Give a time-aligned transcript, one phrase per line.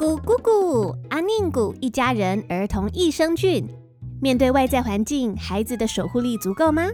[0.00, 3.62] 咕咕咕，阿宁谷一家人儿童益生菌。
[4.18, 6.88] 面对外在环境，孩子的守护力足够吗？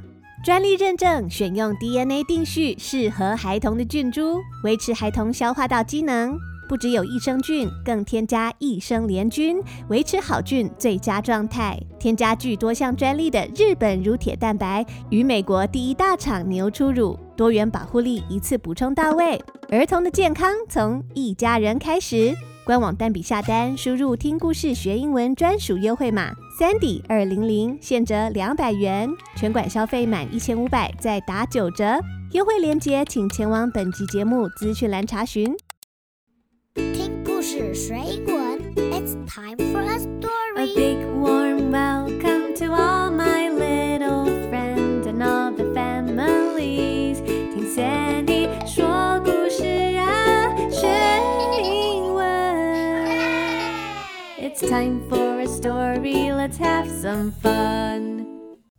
[0.44, 6.36] 专利认证，选用 DNA 定序，适合孩童的菌株，维持孩童消化道机能。
[6.68, 11.78] 不只有益生菌，更添加益生联菌，维持好菌最佳状态。
[12.00, 19.40] 添加具多项专利的日本乳铁蛋白，与美国第一大厂牛初乳，多元保护力一次补充到位。
[19.68, 22.34] 儿童的健康从一家人开始。
[22.66, 29.08] 官网单笔下单，输入“听故事学英文”专属优惠码 “Sandy 二零零”，现折两百元。
[29.36, 32.00] 全馆消费满一千五百再打九折。
[32.32, 35.54] 优惠链接请前往本集节目资讯栏查询。
[36.74, 40.56] 听故事学英文，It's time for a story.
[40.56, 41.45] A big warm
[54.75, 56.31] time for a story.
[56.31, 58.27] Let's have some fun.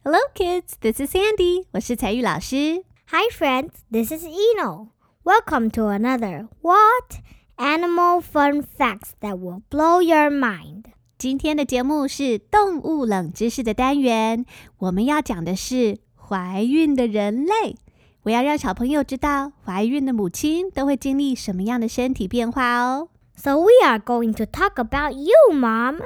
[0.04, 0.76] Hello, kids.
[0.80, 1.66] This is Sandy.
[1.72, 2.84] 我是彩玉老师。
[3.06, 3.70] Hi, friends.
[3.90, 4.88] This is Eno.
[5.24, 7.20] Welcome to another What
[7.56, 10.92] Animal Fun Facts that will blow your mind.
[11.16, 14.44] 今天的节目是动物冷知识的单元，
[14.78, 17.76] 我们要讲的是怀孕的人类。
[18.24, 23.08] 我要让小朋友知道，怀孕的母亲都会经历什么样的身体变化哦。
[23.36, 26.00] So we are going to talk about you, Mom.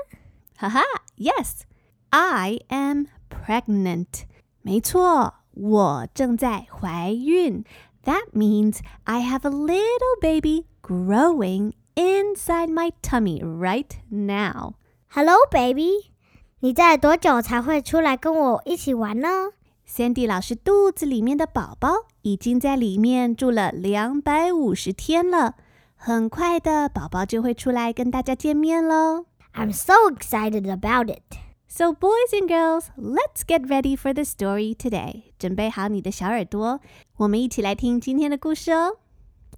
[0.57, 0.83] 哈哈，
[1.17, 1.63] Yes,
[2.11, 4.25] I am pregnant。
[4.63, 7.65] 没错，我正在怀孕。
[8.05, 14.75] That means I have a little baby growing inside my tummy right now.
[15.09, 16.13] Hello, baby.
[16.61, 19.51] 你在多久才会出来跟我一起玩呢？
[19.89, 25.55] Sandy 老师肚子里面的宝宝已经在里面住了两百五十天了，
[26.01, 29.27] 很快的，宝宝就会出来跟大家见面喽。
[29.55, 31.23] I'm so excited about it.
[31.69, 35.33] So, boys and girls, let's get ready for the story today.
[35.39, 36.81] 准备好你的小耳朵，
[37.17, 38.99] 我们一起来听今天的故事哦。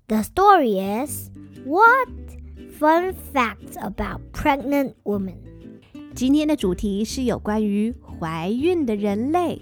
[0.07, 1.29] The story is
[1.67, 2.09] What
[2.79, 5.37] Fun Facts About Pregnant Women?
[6.15, 9.61] 今天的主题是有关于怀孕的人类，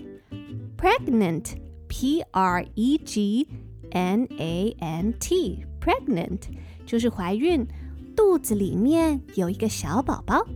[0.79, 1.57] pregnant,
[1.89, 3.49] p r e g
[3.91, 6.43] n a n t, pregnant
[6.91, 7.67] 就是怀孕，
[8.15, 10.47] 肚子里面有一个小宝宝。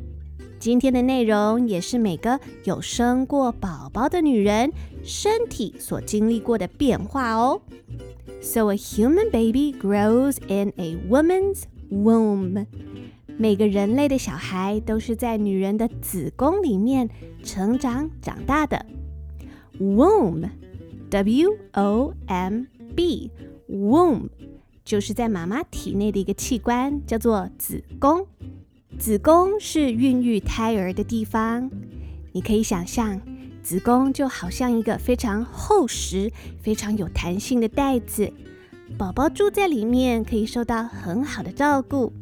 [0.59, 4.71] 今天的内容也是每个有生过宝宝的女人
[5.03, 7.63] 身体所经历过的变化哦。
[8.43, 12.67] So a human baby grows in a woman's womb.
[13.39, 17.09] 每个人类的小孩都是在女人的子宫里面
[17.43, 18.85] 成长长大的。
[19.79, 20.47] Womb,
[21.09, 22.65] W O M
[22.95, 23.31] B,
[23.67, 24.29] womb
[24.86, 28.26] 就是在妈妈体内的一个器官，叫做子宫。
[29.00, 31.70] 子宫是孕育胎儿的地方。
[32.32, 33.20] 你可以想象，
[33.64, 36.32] 子宫就好像一个非常厚实、
[36.62, 38.32] 非常有弹性的袋子，
[38.96, 42.14] 宝宝住在里面可以受到很好的照顾。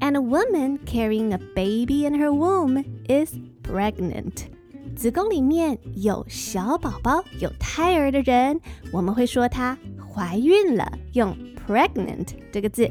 [0.00, 4.46] And a woman carrying a baby in her womb is pregnant.
[4.94, 8.60] 子宫里面有小宝宝、有胎儿的人，
[8.92, 11.36] 我们会说她怀孕了，用
[11.67, 12.89] pregnant 这个字。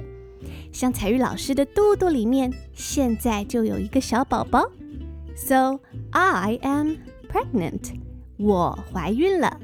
[0.73, 4.71] 像彩玉老师的肚肚里面现在就有一个小宝宝，
[5.37, 5.81] So
[6.11, 6.97] I am
[7.31, 7.93] pregnant.
[8.39, 9.61] 我怀孕了，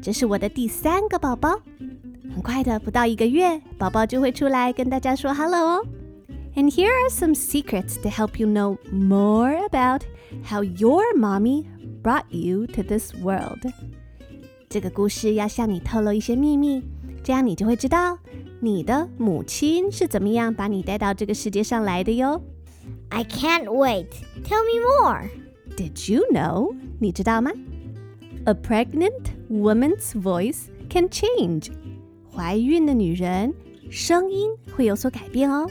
[0.00, 1.60] 这是我的第三个宝宝。
[2.32, 5.86] 很快的，不到一个月，宝宝就会出来跟大家说 hello 哦。
[6.54, 10.02] And here are some secrets to help you know more about
[10.44, 11.64] how your mommy
[12.02, 13.60] brought you to this world.
[14.68, 16.82] 这个故事要向你透露一些秘密，
[17.24, 18.16] 这样你就会知道
[18.60, 22.42] 你的母亲是怎么样把你带到这个世界上来的哟。
[23.08, 24.08] I can't wait.
[24.44, 25.28] Tell me more.
[25.76, 26.74] Did you know？
[26.98, 27.50] 你知道吗？
[28.44, 31.70] A pregnant woman's voice can change。
[32.34, 33.54] 怀孕的女人
[33.90, 35.68] 声音会有所改变哦。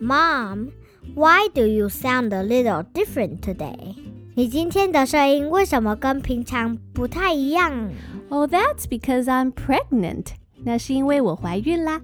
[0.00, 0.70] Mom,
[1.14, 3.94] why do you sound a little different today?
[4.34, 7.90] 你今天的声音为什么跟平常不太一样？
[8.28, 10.26] Oh, that's because I'm pregnant.
[10.63, 12.01] 那是因为我怀孕啦。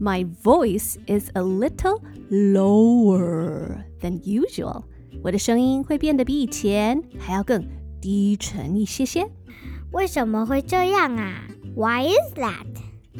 [0.00, 2.00] My voice is a little
[2.30, 4.84] lower than usual.
[5.22, 7.64] 我的声音会变得比以前还要更
[8.00, 9.26] 低沉一些些。
[9.90, 12.66] 为什么会这样啊？Why is that?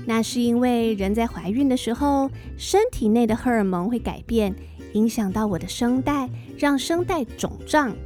[0.06, 4.54] 那是因为人在怀孕的时候，身体内的荷尔蒙会改变，
[4.92, 7.96] 影响到我的声带，让声带肿胀。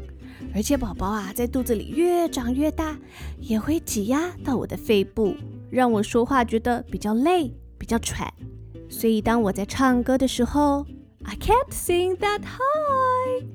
[0.55, 2.97] 而且宝宝啊，在肚子里越长越大，
[3.38, 5.35] 也会挤压到我的肺部，
[5.73, 8.31] 让我说话觉得比较累、比较喘。
[8.91, 10.85] 所以当我在唱歌的时候
[11.25, 13.47] ，I can't sing that high.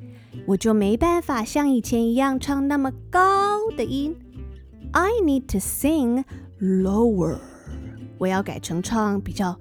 [0.47, 4.17] 我就没办法像以前一样唱那么高的音。
[4.93, 6.23] I need to sing
[6.59, 7.37] lower.
[8.17, 9.59] 我要改成唱比较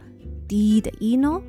[0.49, 1.43] 低的音哦。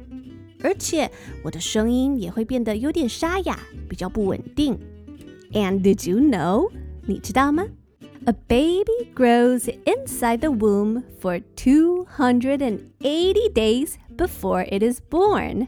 [0.61, 1.09] 而且
[1.41, 3.57] 我的声音也会变得有点沙哑，
[3.87, 4.77] 比较不稳定。
[5.53, 6.69] And did you know？
[7.05, 7.63] 你知道吗
[8.24, 15.66] ？A baby grows inside the womb for 280 days before it is born.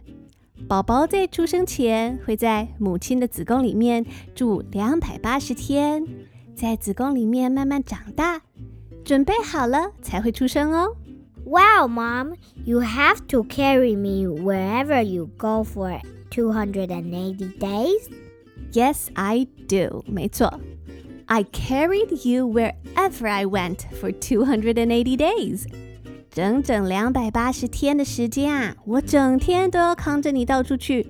[0.69, 6.07] 宝宝在出生前会在母亲的子宫里面住两百八十天，
[6.55, 8.41] 在子宫里面慢慢长大，
[9.05, 10.97] 准备好了才会出生哦。
[11.45, 18.09] Wow, Mom, you have to carry me wherever you go for 280 days?
[18.73, 20.03] Yes, I do.
[20.07, 20.59] 没错
[21.29, 25.65] ，I carried you wherever I went for 280 days.
[26.31, 31.07] 整整两百八十天的时间啊，我整天都要扛着你到处去。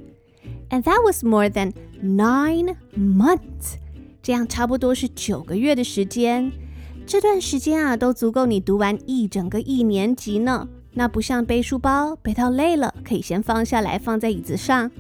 [0.70, 3.76] And that was more than nine months.
[4.23, 6.52] 这样差不多是九个月的时间。
[7.06, 10.69] 这段时间啊，都足够你读完一整个一年级呢。
[10.93, 14.91] 那不像背书包，背到累了可以先放下来，放在椅子上。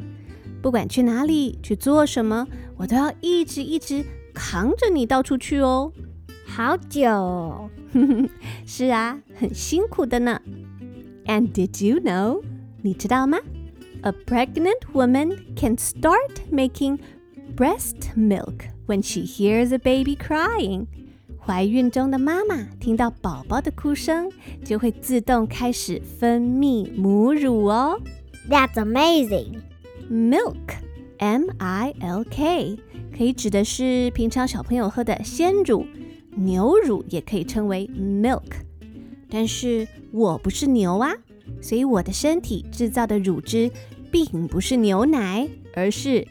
[0.60, 2.46] 不管去哪里，去做什么，
[2.76, 4.04] 我都要一直一直
[4.38, 5.92] 扛着你到处去哦。
[6.46, 7.70] 好久，
[8.66, 10.40] 是啊，很辛苦的呢。
[11.26, 12.42] And did you know？
[12.82, 13.38] 你知道吗？
[14.02, 16.98] A pregnant woman can start making
[17.56, 20.86] breast milk when she hears a baby crying.
[21.38, 24.30] 怀孕中的妈妈听到宝宝的哭声，
[24.64, 28.00] 就会自动开始分泌母乳哦。
[28.48, 29.62] That's amazing.
[30.10, 30.74] Milk,
[31.18, 32.78] M-I-L-K，
[33.19, 35.85] 可以指的是平常小朋友喝的鲜乳，
[36.37, 38.45] 牛乳也可以称为 milk。
[39.29, 41.11] 但是我不是牛啊，
[41.59, 43.69] 所以我的身体制造的乳汁
[44.09, 45.45] 并不是牛奶，
[45.75, 46.25] 而是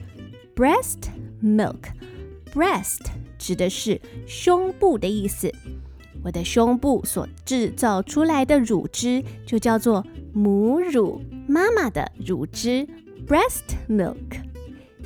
[0.57, 1.11] breast
[1.45, 1.77] milk。
[2.55, 3.03] Breast
[3.37, 5.53] 指的是胸部的意思。
[6.25, 10.03] 我的胸部所制造出来的乳汁就叫做
[10.33, 12.89] 母乳，妈妈的乳汁
[13.27, 14.48] （breast milk）。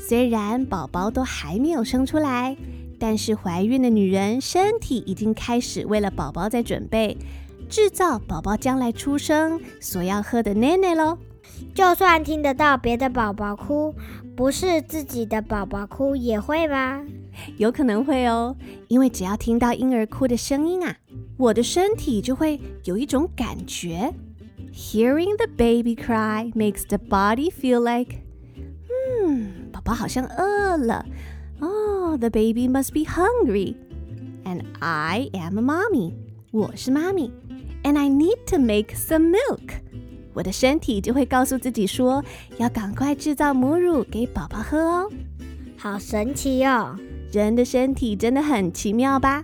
[0.08, 2.56] 虽然宝宝都还没有生出来，
[2.98, 7.16] 但是怀孕的女人身体已经开始为了宝宝在准备，
[7.68, 11.18] 制造宝宝将来出生所要喝的奶奶喽。
[11.72, 13.94] 就算听得到别的宝宝哭，
[14.36, 17.02] 不是自己的宝宝哭也会吗？
[17.56, 18.56] 有可能会哦，
[18.88, 20.96] 因为只要听到婴儿哭的声音啊，
[21.36, 24.12] 我的身体就会有一种感觉。
[24.74, 28.21] Hearing the baby cry makes the body feel like，嗯，
[29.81, 31.05] 宝宝好像饿了。
[31.59, 33.75] Oh, the baby must be hungry.
[34.43, 36.13] And I am a mommy.
[36.51, 37.31] 我是妈咪。
[37.83, 39.81] And I need to make some milk.
[40.33, 42.23] 我的身体就会告诉自己说，
[42.57, 45.11] 要赶快制造母乳给宝宝喝哦。
[45.77, 46.95] 好神奇哦！
[47.31, 49.43] 人的身体真的很奇妙吧？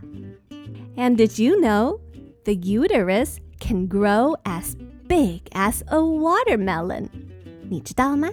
[0.96, 2.00] And did you know
[2.44, 4.76] the uterus can grow as
[5.08, 7.08] big as a watermelon？
[7.70, 8.30] 你知道吗？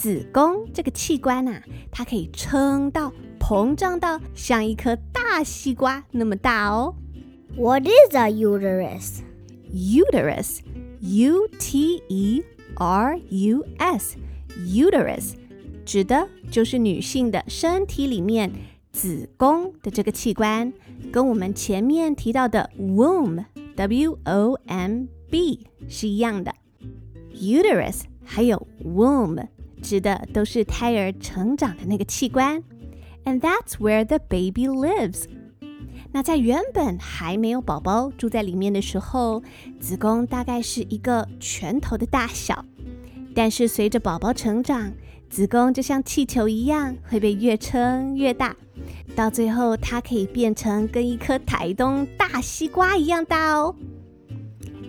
[0.00, 6.94] 子宫这个器官啊，它可以撑到膨胀到像一颗大西瓜那么大哦。
[7.54, 9.18] What is a uterus?
[9.70, 10.60] Uterus,
[11.00, 12.42] U T E
[12.76, 14.16] R U S,
[14.66, 15.34] uterus
[15.84, 18.50] 指的就是女性的身体里面。
[18.92, 20.72] 子宫的这个器官
[21.12, 26.54] 跟我们前面提到的 womb（w o m b） 是一样的
[27.34, 29.46] ，uterus 还有 womb
[29.81, 32.63] 指的都是胎儿成长的那个器官，
[33.25, 35.25] and that's where the baby lives。
[36.11, 39.43] 那在原本还没有宝宝住在里面的时候，
[39.79, 42.63] 子宫大概是一个拳头的大小，
[43.35, 44.93] 但是随着宝宝成长，
[45.29, 48.55] 子宫就像气球一样会被越撑越大。
[49.15, 53.75] 到最后，它可以变成跟一颗台东大西瓜一样大哦。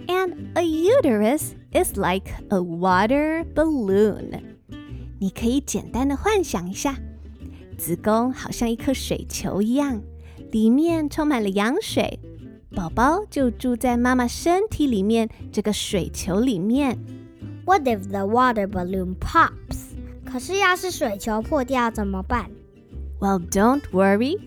[0.06, 4.50] And a uterus is like a water balloon。
[5.22, 6.98] 你可以简单的幻想一下，
[7.78, 10.01] 子宫好像一颗水球一样，
[10.51, 12.20] 里面充满了羊水，
[12.75, 16.98] 宝宝就住在妈妈身体里面这个水球里面。
[17.66, 19.92] What if the water balloon pops？
[20.25, 22.50] 可是要是水球破掉怎么办
[23.20, 24.40] ？Well, don't worry，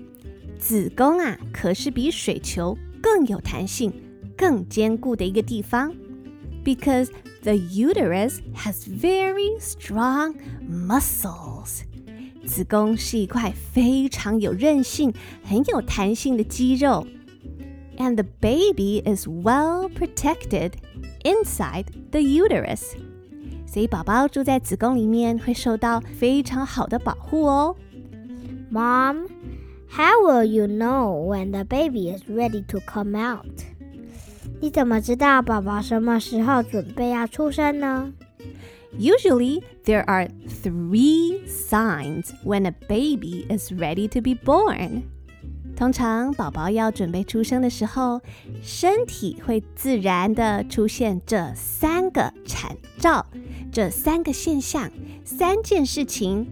[0.59, 3.93] 子宫啊可是比水球更有弹性、
[4.37, 5.95] 更坚固的一个地方
[6.65, 7.11] ，because
[7.44, 10.36] the uterus has very strong
[10.68, 11.82] muscles。
[12.46, 17.06] 子宫是一块非常有韧性、很有弹性的肌肉，
[17.98, 20.72] and the baby is well protected
[21.24, 22.96] inside the uterus。
[23.68, 27.76] 所以宝宝住在子宫里面会受到非常好的保护哦。
[28.72, 29.28] Mom,
[29.88, 33.64] how will you know when the baby is ready to come out?
[34.61, 38.13] 你怎么知道宝宝什么时候准备要出生呢
[38.99, 40.29] ？Usually, there are
[40.63, 45.03] three signs when a baby is ready to be born.
[45.77, 48.21] 通常宝宝要准备出生的时候，
[48.63, 53.27] 身体会自然的出现这三个产兆，
[53.73, 54.89] 这三个现象，
[55.25, 56.47] 三件事情，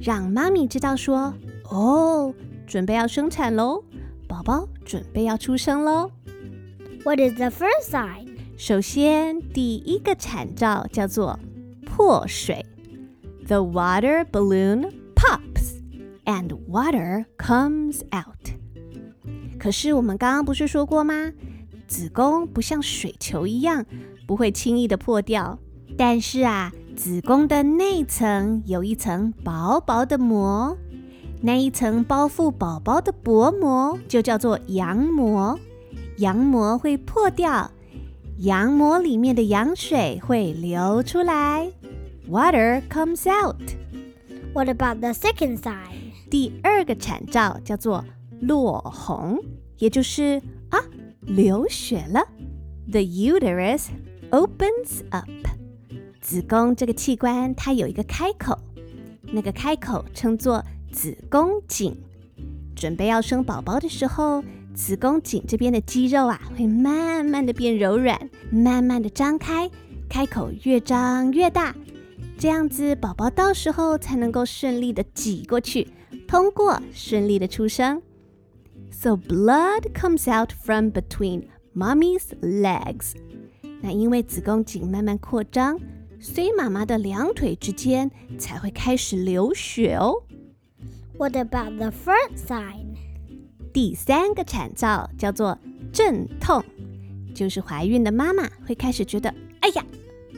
[0.00, 1.34] 让妈咪知道说
[1.70, 2.34] ：“哦，
[2.66, 3.84] 准备要生产喽，
[4.26, 6.10] 宝宝准备要出生喽。”
[7.04, 8.28] What is the first sign?
[8.56, 11.36] 首先，第一个产兆叫做
[11.84, 12.64] 破水。
[13.48, 15.80] The water balloon pops
[16.24, 18.54] and water comes out.
[19.58, 21.32] 可是我们刚刚不是说过吗？
[21.88, 23.84] 子宫不像水球一样
[24.24, 25.58] 不会轻易的破掉。
[25.98, 30.78] 但是啊，子宫的内层有一层薄薄的膜，
[31.40, 35.58] 那一层包覆宝宝的薄膜就叫做羊膜。
[36.18, 37.70] 羊膜会破掉，
[38.38, 41.70] 羊膜里面的羊水会流出来
[42.28, 43.60] ，water comes out。
[44.52, 46.12] What about the second sign？
[46.30, 48.04] 第二个产兆叫做。
[48.42, 49.38] 落红，
[49.78, 50.80] 也就是啊，
[51.20, 52.26] 流血了。
[52.90, 53.84] The uterus
[54.32, 55.28] opens up。
[56.20, 58.58] 子宫这个器官它有一个开口，
[59.22, 61.96] 那个开口称作子宫颈。
[62.74, 64.42] 准备要生宝宝的时候，
[64.74, 69.70] 子宫颈这边的肌肉啊，会慢慢的变柔软，慢慢的张开，
[70.08, 71.74] 开口越张越大，
[72.38, 75.88] 这样子宝宝到时候才能够顺利的挤过去，
[76.26, 78.02] 通过顺利的出生。
[78.90, 83.12] So blood comes out from between mommy's legs。
[83.82, 85.78] 那因为子宫颈慢慢扩张，
[86.20, 90.22] 所以妈妈的两腿之间才会开始流血哦。
[91.18, 92.91] What about the first sign？
[93.73, 95.57] 第三个产兆叫做
[95.93, 96.63] 阵痛，
[97.35, 99.85] 就是怀孕的妈妈会开始觉得，哎呀，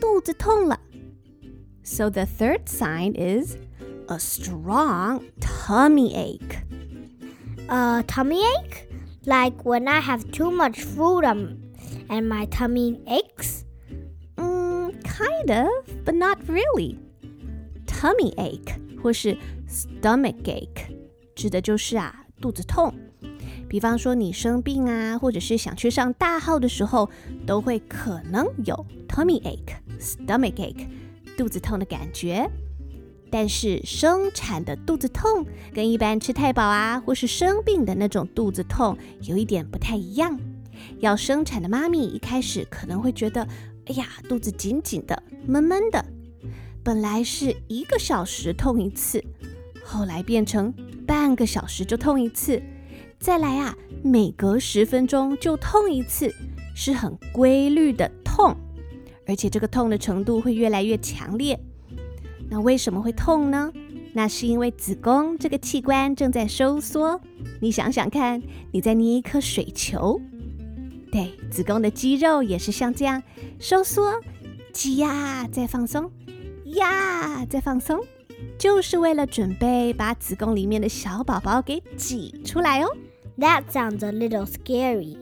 [0.01, 0.79] 肚子痛了。
[1.84, 3.55] So the third sign is
[4.08, 6.63] a strong tummy ache
[7.67, 8.88] a tummy ache?
[9.25, 11.58] Like when I have too much food um,
[12.10, 13.63] and my tummy aches?
[14.36, 15.67] Mm, kind of,
[16.03, 16.98] but not really.
[17.86, 20.89] Tummy ache 或是 stomach ache
[21.36, 22.93] 指的就是啊肚子痛。
[23.68, 27.09] 比方说你生病啊，或者是想去上大号的时候，
[27.47, 30.87] 都会可能有 tummy ache、stomach ache
[31.37, 32.49] 肚子痛的感觉。
[33.30, 40.38] 但是生产的肚子痛跟一般吃太饱啊，或是生病的那种肚子痛有一点不太一样。
[41.00, 43.42] 要生产的妈咪一开始可能会觉得，
[43.87, 46.04] 哎呀，肚子紧紧的、闷闷的。
[46.85, 49.25] 本来是一个小时痛一次，
[49.83, 50.73] 后来变成
[51.06, 52.62] 半个小时就痛一次，
[53.25, 56.31] 再来啊，每隔十分钟就痛一次，
[56.75, 58.54] 是很规律的痛，
[59.26, 61.59] 而且这个痛的程度会越来越强烈。
[62.50, 63.73] 那为什么会痛呢？
[64.12, 67.19] 那是因为子宫这个器官正在收缩。
[67.62, 70.21] 你想想看，你在捏一颗水球，
[71.11, 73.23] 对，子宫的肌肉也是像这样
[73.59, 74.21] 收缩，
[74.71, 76.12] 挤呀，再放松，
[76.75, 78.04] 压，再放松，
[78.59, 82.95] 就是为了准备把子宫里面的小宝宝给挤出来哦。
[83.38, 85.17] That sounds a little scary，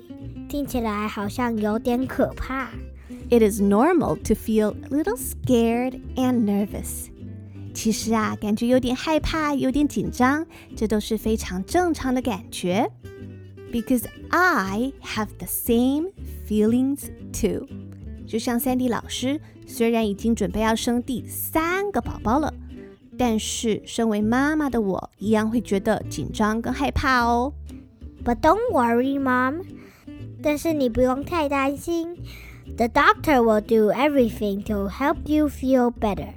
[0.50, 2.70] 听起来好像有点可怕。
[3.30, 7.08] It is normal to feel a little scared and nervous.
[7.74, 10.46] 其实啊，感觉有点害怕，有点紧张，
[10.76, 12.90] 这都是非常正常的感觉。
[13.72, 16.12] Because I have the same
[16.48, 17.68] feelings too。
[18.26, 22.54] 就像三 D 老师，虽然已经准备要生第三个宝宝了，
[23.18, 27.54] 但是身为妈妈的我，一样会觉得紧张跟害怕哦。
[28.24, 29.64] But don't worry, mom。
[30.42, 32.16] 但是你不用太担心。
[32.76, 36.34] The doctor will do everything to help you feel better.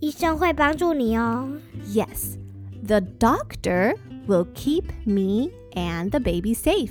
[0.00, 1.48] 医生会帮助你哦。
[1.86, 2.36] Yes,
[2.86, 6.90] the doctor will keep me and the baby safe.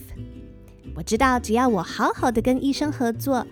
[0.96, 3.46] 我知道，只要我好好的跟医生合作，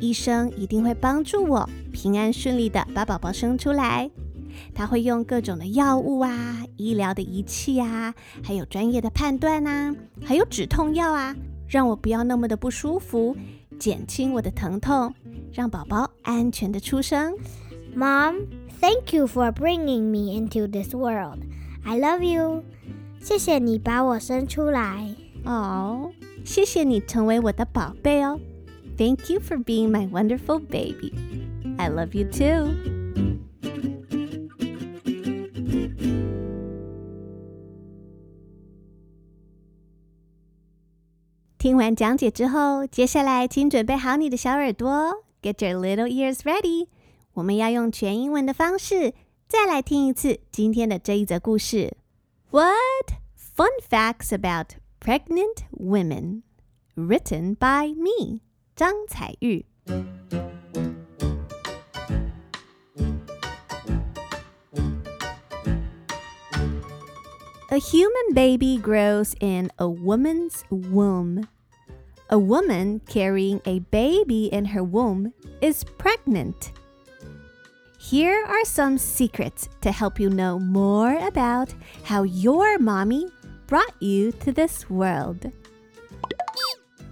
[0.00, 4.10] 医生一定会帮助我平安顺利的把宝宝生出来。
[4.78, 11.34] 他会用各种的药物啊、医疗的仪器啊，还有专业的判断啊，还有止痛药啊，
[11.68, 13.36] 让我不要那么的不舒服，
[13.78, 15.14] 减轻我的疼痛，
[15.52, 17.34] 让宝宝安全的出生。
[17.96, 18.46] Mom,
[18.80, 21.38] thank you for bringing me into this world.
[21.84, 22.64] I love you.
[23.20, 25.14] 谢谢你把我生出来。
[25.44, 26.10] 哦，
[26.44, 28.40] 谢谢你成为我的宝贝哦。
[28.96, 31.12] Thank you for being my wonderful baby.
[31.78, 32.74] I love you too.
[41.59, 46.87] 听完讲解之后，接下来请准备好你的小耳朵，Get your little ears ready。
[47.33, 49.13] 我们要用全英文的方式
[49.45, 51.97] 再来听一次今天的这一则故事。
[52.49, 54.67] What fun facts about
[55.01, 56.43] pregnant women?
[56.95, 58.39] Written by me，
[58.73, 59.65] 张彩玉。
[67.71, 71.47] A human baby grows in a woman's womb.
[72.31, 76.71] A woman carrying a baby in her womb is pregnant.
[77.99, 81.71] Here are some secrets to help you know more about
[82.03, 83.27] how your mommy
[83.67, 85.51] brought you to this world.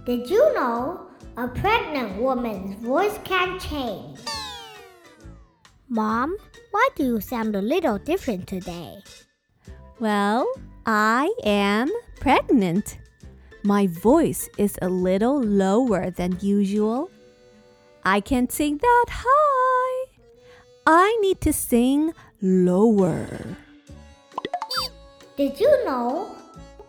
[0.06, 4.18] Did you know a pregnant woman's voice can change?
[5.88, 6.36] Mom,
[6.72, 8.98] why do you sound a little different today?
[10.00, 10.46] Well,
[10.86, 11.90] I am
[12.20, 12.98] pregnant.
[13.64, 17.10] My voice is a little lower than usual.
[18.04, 20.06] I can't sing that high.
[20.86, 23.26] I need to sing lower.
[25.36, 26.30] Did you know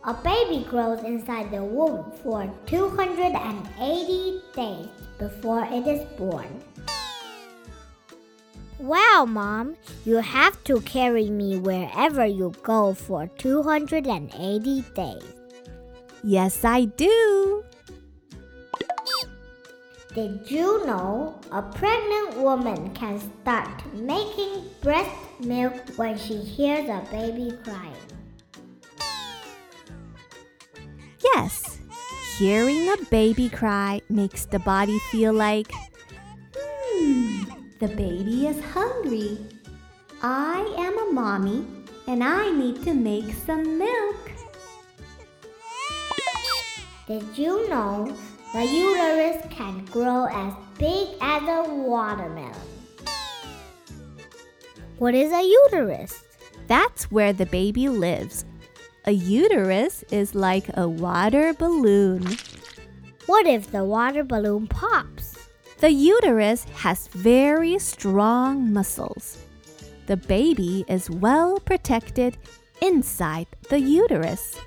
[0.03, 4.87] a baby grows inside the womb for 280 days
[5.17, 6.61] before it is born?
[8.79, 15.23] Wow, Mom, you have to carry me wherever you go for 280 days.
[16.23, 17.63] Yes, I do.
[20.15, 27.05] Did you know a pregnant woman can start making breast milk when she hears a
[27.11, 27.93] baby crying?
[31.21, 31.79] Yes,
[32.37, 35.71] hearing a baby cry makes the body feel like,
[36.55, 37.43] hmm,
[37.79, 39.37] the baby is hungry.
[40.21, 41.65] I am a mommy
[42.07, 44.31] and I need to make some milk.
[47.07, 48.13] Did you know
[48.53, 52.51] the uterus can grow as big as a watermelon?
[54.97, 56.21] What is a uterus?
[56.67, 58.43] That's where the baby lives.
[59.05, 62.27] A uterus is like a water balloon.
[63.25, 65.18] What if the water balloon pops?
[65.79, 69.37] The uterus has very strong muscles.
[70.07, 72.37] The baby is well protected
[72.81, 74.59] inside the uterus.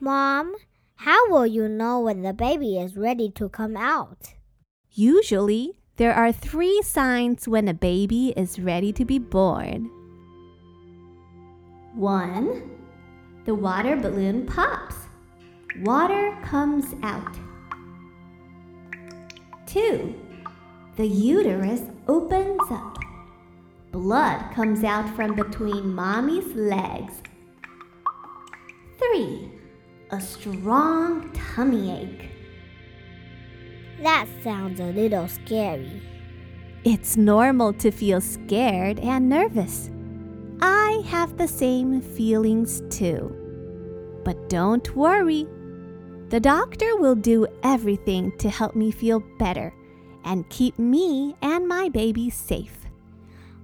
[0.00, 0.54] Mom,
[0.96, 4.34] how will you know when the baby is ready to come out?
[4.92, 9.90] Usually, there are three signs when a baby is ready to be born.
[11.94, 12.70] 1.
[13.46, 14.99] The water balloon pops.
[15.78, 17.36] Water comes out.
[19.66, 20.14] 2.
[20.96, 22.98] The uterus opens up.
[23.92, 27.22] Blood comes out from between mommy's legs.
[28.98, 29.50] 3.
[30.10, 32.30] A strong tummy ache.
[34.02, 36.02] That sounds a little scary.
[36.84, 39.90] It's normal to feel scared and nervous.
[40.60, 43.36] I have the same feelings too.
[44.24, 45.46] But don't worry.
[46.30, 49.74] The doctor will do everything to help me feel better
[50.24, 52.86] and keep me and my baby safe.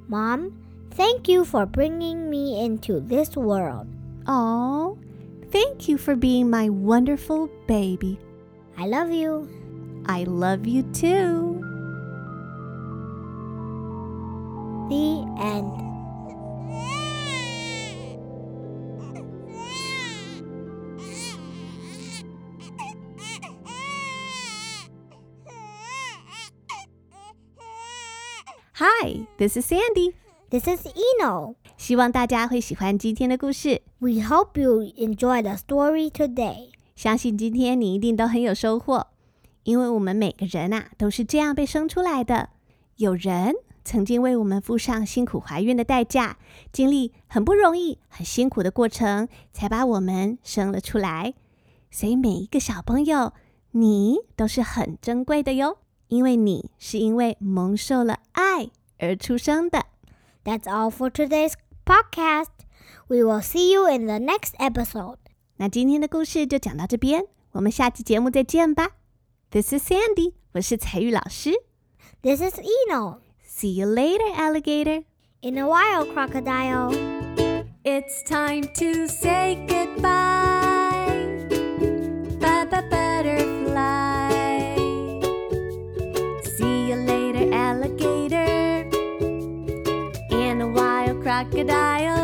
[0.09, 0.51] Mom,
[0.91, 3.87] thank you for bringing me into this world.
[4.27, 4.99] Oh,
[5.53, 8.19] thank you for being my wonderful baby.
[8.77, 9.49] I love you.
[10.07, 11.63] I love you too.
[14.91, 15.86] The end.
[28.79, 30.13] Hi, this is Sandy.
[30.51, 31.55] This is Eno.
[31.79, 33.81] 希望大家会喜欢今天的故事。
[34.01, 36.73] We hope you enjoy the story today.
[36.95, 39.07] 相信今天你一定都很有收获，
[39.63, 42.51] 因为我们每个人啊都是这样被生出来的。
[42.97, 46.37] 有人曾经为我们付上辛苦怀孕的代价，
[46.71, 51.33] 经历很不容易、很辛苦的过程，才把我们生了出来。
[51.91, 53.33] 所以每一个小朋友，
[53.71, 59.86] 你都是很珍贵的哟，因为你是因为蒙受了爱而出生的。
[60.44, 61.54] That's all for today's
[61.86, 62.48] podcast.
[63.08, 65.18] We will see you in the next episode.
[65.58, 68.92] 那今天的故事就讲到这边，我们下期节目再见吧。
[69.52, 71.52] This is Sandy，我是彩玉老师。
[72.22, 73.20] This is Eno.
[73.46, 75.04] See you later, alligator.
[75.42, 76.92] In a while, crocodile.
[77.84, 80.45] It's time to say goodbye.
[91.45, 92.16] Crocodile.